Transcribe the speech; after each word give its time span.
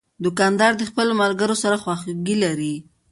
دوکاندار 0.25 0.71
د 0.77 0.81
خپلو 0.89 1.11
ملګرو 1.21 1.55
سره 1.63 1.75
خواخوږي 1.83 2.35
لري. 2.43 2.75